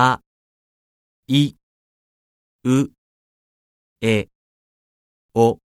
[0.00, 0.20] あ、
[1.26, 1.56] い、
[2.64, 2.88] う、
[4.00, 4.28] え、
[5.34, 5.58] お。